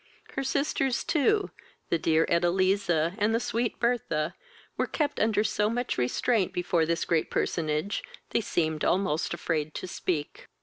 Her 0.31 0.43
sisters 0.43 1.03
too, 1.03 1.51
the 1.89 1.99
dear 1.99 2.25
Edeliza, 2.27 3.13
and 3.19 3.35
the 3.35 3.39
sweet 3.39 3.79
Bertha, 3.79 4.33
were 4.75 4.87
kept 4.87 5.19
under 5.19 5.43
so 5.43 5.69
much 5.69 5.95
restraint 5.95 6.53
before 6.53 6.87
this 6.87 7.05
great 7.05 7.29
personage, 7.29 8.01
they 8.31 8.41
seemed 8.41 8.83
almost 8.83 9.31
afraid 9.31 9.75
to 9.75 9.87
speak. 9.87 10.47